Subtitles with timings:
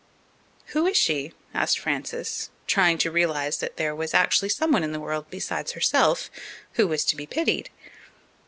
[0.69, 4.99] "Who is she?" asked Frances, trying to realize that there was actually someone in the
[4.99, 6.31] world besides herself
[6.73, 7.69] who was to be pitied.